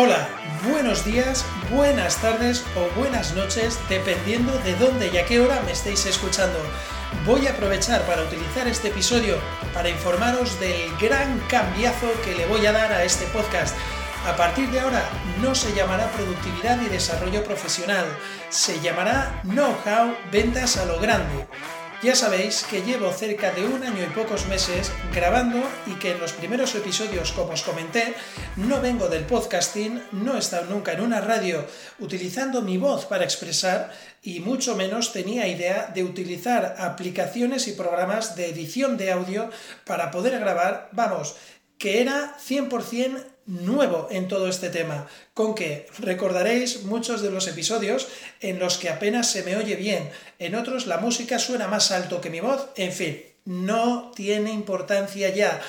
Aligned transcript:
Hola, 0.00 0.28
buenos 0.70 1.04
días, 1.04 1.44
buenas 1.72 2.18
tardes 2.18 2.64
o 2.76 3.00
buenas 3.00 3.34
noches, 3.34 3.80
dependiendo 3.88 4.56
de 4.58 4.76
dónde 4.76 5.10
y 5.12 5.16
a 5.16 5.26
qué 5.26 5.40
hora 5.40 5.60
me 5.62 5.72
estéis 5.72 6.06
escuchando. 6.06 6.56
Voy 7.26 7.48
a 7.48 7.50
aprovechar 7.50 8.02
para 8.02 8.22
utilizar 8.22 8.68
este 8.68 8.90
episodio 8.90 9.38
para 9.74 9.88
informaros 9.88 10.60
del 10.60 10.96
gran 10.98 11.40
cambiazo 11.48 12.06
que 12.24 12.36
le 12.36 12.46
voy 12.46 12.64
a 12.66 12.70
dar 12.70 12.92
a 12.92 13.02
este 13.02 13.26
podcast. 13.26 13.74
A 14.24 14.36
partir 14.36 14.70
de 14.70 14.78
ahora 14.78 15.02
no 15.42 15.56
se 15.56 15.74
llamará 15.74 16.06
productividad 16.12 16.80
y 16.80 16.86
desarrollo 16.86 17.42
profesional, 17.42 18.06
se 18.50 18.78
llamará 18.78 19.40
know-how 19.42 20.16
ventas 20.30 20.76
a 20.76 20.84
lo 20.84 21.00
grande. 21.00 21.48
Ya 22.00 22.14
sabéis 22.14 22.62
que 22.62 22.82
llevo 22.82 23.10
cerca 23.10 23.50
de 23.50 23.64
un 23.66 23.82
año 23.82 24.04
y 24.04 24.14
pocos 24.14 24.46
meses 24.46 24.92
grabando 25.12 25.60
y 25.84 25.94
que 25.94 26.12
en 26.12 26.20
los 26.20 26.32
primeros 26.32 26.72
episodios, 26.76 27.32
como 27.32 27.54
os 27.54 27.64
comenté, 27.64 28.14
no 28.54 28.80
vengo 28.80 29.08
del 29.08 29.24
podcasting, 29.24 30.00
no 30.12 30.36
he 30.36 30.38
estado 30.38 30.66
nunca 30.66 30.92
en 30.92 31.00
una 31.00 31.20
radio 31.20 31.66
utilizando 31.98 32.62
mi 32.62 32.78
voz 32.78 33.06
para 33.06 33.24
expresar 33.24 33.90
y 34.22 34.38
mucho 34.38 34.76
menos 34.76 35.12
tenía 35.12 35.48
idea 35.48 35.90
de 35.92 36.04
utilizar 36.04 36.76
aplicaciones 36.78 37.66
y 37.66 37.72
programas 37.72 38.36
de 38.36 38.46
edición 38.46 38.96
de 38.96 39.10
audio 39.10 39.50
para 39.84 40.12
poder 40.12 40.38
grabar, 40.38 40.90
vamos, 40.92 41.34
que 41.78 42.00
era 42.00 42.36
100% 42.38 43.24
nuevo 43.46 44.08
en 44.10 44.28
todo 44.28 44.48
este 44.48 44.68
tema, 44.68 45.08
con 45.32 45.54
que 45.54 45.86
recordaréis 45.98 46.82
muchos 46.82 47.22
de 47.22 47.30
los 47.30 47.48
episodios 47.48 48.06
en 48.40 48.58
los 48.58 48.76
que 48.76 48.90
apenas 48.90 49.30
se 49.30 49.42
me 49.42 49.56
oye 49.56 49.74
bien, 49.74 50.10
en 50.38 50.54
otros 50.54 50.86
la 50.86 50.98
música 50.98 51.38
suena 51.38 51.66
más 51.66 51.90
alto 51.90 52.20
que 52.20 52.30
mi 52.30 52.40
voz, 52.40 52.68
en 52.76 52.92
fin, 52.92 53.22
no 53.46 54.12
tiene 54.14 54.52
importancia 54.52 55.30
ya. 55.30 55.60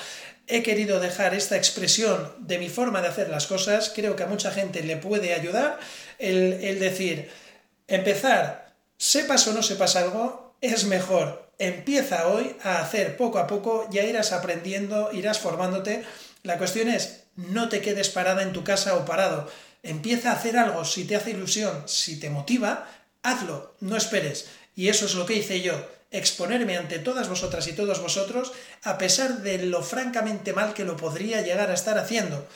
He 0.46 0.62
querido 0.62 1.00
dejar 1.00 1.34
esta 1.34 1.56
expresión 1.56 2.34
de 2.38 2.58
mi 2.58 2.68
forma 2.68 3.00
de 3.00 3.08
hacer 3.08 3.30
las 3.30 3.46
cosas, 3.46 3.90
creo 3.94 4.14
que 4.14 4.24
a 4.24 4.26
mucha 4.26 4.50
gente 4.50 4.82
le 4.82 4.96
puede 4.96 5.32
ayudar 5.32 5.78
el, 6.18 6.52
el 6.62 6.78
decir, 6.80 7.30
empezar, 7.88 8.74
sepas 8.98 9.46
o 9.48 9.54
no 9.54 9.62
sepas 9.62 9.96
algo, 9.96 10.54
es 10.60 10.84
mejor. 10.84 11.49
Empieza 11.60 12.26
hoy 12.28 12.56
a 12.64 12.80
hacer 12.80 13.18
poco 13.18 13.38
a 13.38 13.46
poco, 13.46 13.86
ya 13.90 14.02
irás 14.02 14.32
aprendiendo, 14.32 15.10
irás 15.12 15.40
formándote. 15.40 16.02
La 16.42 16.56
cuestión 16.56 16.88
es, 16.88 17.24
no 17.36 17.68
te 17.68 17.82
quedes 17.82 18.08
parada 18.08 18.42
en 18.42 18.54
tu 18.54 18.64
casa 18.64 18.96
o 18.96 19.04
parado. 19.04 19.46
Empieza 19.82 20.30
a 20.30 20.36
hacer 20.36 20.56
algo, 20.56 20.86
si 20.86 21.04
te 21.04 21.16
hace 21.16 21.32
ilusión, 21.32 21.82
si 21.84 22.18
te 22.18 22.30
motiva, 22.30 22.88
hazlo, 23.22 23.74
no 23.80 23.98
esperes. 23.98 24.48
Y 24.74 24.88
eso 24.88 25.04
es 25.04 25.14
lo 25.14 25.26
que 25.26 25.34
hice 25.34 25.60
yo, 25.60 25.74
exponerme 26.10 26.78
ante 26.78 26.98
todas 26.98 27.28
vosotras 27.28 27.68
y 27.68 27.74
todos 27.74 28.00
vosotros, 28.00 28.54
a 28.82 28.96
pesar 28.96 29.42
de 29.42 29.58
lo 29.66 29.82
francamente 29.82 30.54
mal 30.54 30.72
que 30.72 30.86
lo 30.86 30.96
podría 30.96 31.42
llegar 31.42 31.70
a 31.70 31.74
estar 31.74 31.98
haciendo. 31.98 32.48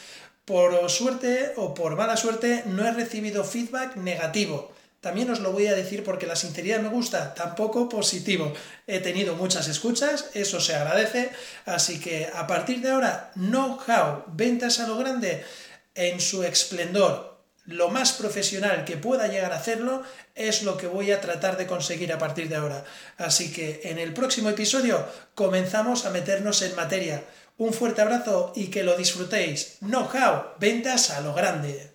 Por 0.46 0.88
suerte 0.88 1.52
o 1.56 1.74
por 1.74 1.94
mala 1.94 2.16
suerte, 2.16 2.62
no 2.64 2.86
he 2.86 2.90
recibido 2.90 3.44
feedback 3.44 3.96
negativo. 3.96 4.72
También 5.04 5.28
os 5.28 5.40
lo 5.40 5.52
voy 5.52 5.66
a 5.66 5.74
decir 5.74 6.02
porque 6.02 6.26
la 6.26 6.34
sinceridad 6.34 6.80
me 6.80 6.88
gusta, 6.88 7.34
tampoco 7.34 7.90
positivo. 7.90 8.54
He 8.86 9.00
tenido 9.00 9.36
muchas 9.36 9.68
escuchas, 9.68 10.30
eso 10.32 10.60
se 10.60 10.74
agradece, 10.74 11.30
así 11.66 12.00
que 12.00 12.30
a 12.32 12.46
partir 12.46 12.80
de 12.80 12.90
ahora, 12.90 13.30
know-how, 13.34 14.24
ventas 14.28 14.80
a 14.80 14.86
lo 14.86 14.96
grande 14.96 15.44
en 15.94 16.22
su 16.22 16.42
esplendor, 16.42 17.44
lo 17.66 17.90
más 17.90 18.14
profesional 18.14 18.86
que 18.86 18.96
pueda 18.96 19.28
llegar 19.28 19.52
a 19.52 19.56
hacerlo 19.56 20.04
es 20.34 20.62
lo 20.62 20.78
que 20.78 20.86
voy 20.86 21.12
a 21.12 21.20
tratar 21.20 21.58
de 21.58 21.66
conseguir 21.66 22.10
a 22.10 22.18
partir 22.18 22.48
de 22.48 22.56
ahora. 22.56 22.82
Así 23.18 23.52
que 23.52 23.82
en 23.84 23.98
el 23.98 24.14
próximo 24.14 24.48
episodio 24.48 25.06
comenzamos 25.34 26.06
a 26.06 26.10
meternos 26.10 26.62
en 26.62 26.74
materia. 26.76 27.24
Un 27.58 27.74
fuerte 27.74 28.00
abrazo 28.00 28.54
y 28.56 28.68
que 28.68 28.82
lo 28.82 28.96
disfrutéis. 28.96 29.76
Know-how, 29.80 30.54
ventas 30.58 31.10
a 31.10 31.20
lo 31.20 31.34
grande. 31.34 31.93